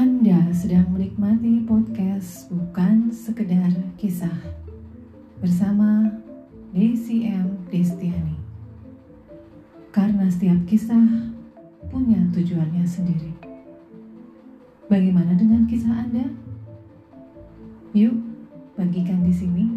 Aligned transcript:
Anda 0.00 0.48
sedang 0.56 0.96
menikmati 0.96 1.60
podcast 1.68 2.48
Bukan 2.48 3.12
Sekedar 3.12 3.68
Kisah 4.00 4.32
bersama 5.44 6.08
DCM 6.72 7.68
Destiani. 7.68 8.32
Karena 9.92 10.24
setiap 10.32 10.56
kisah 10.64 11.04
punya 11.92 12.16
tujuannya 12.32 12.80
sendiri. 12.88 13.28
Bagaimana 14.88 15.36
dengan 15.36 15.68
kisah 15.68 15.92
Anda? 15.92 16.32
Yuk, 17.92 18.16
bagikan 18.80 19.20
di 19.20 19.36
sini 19.36 19.68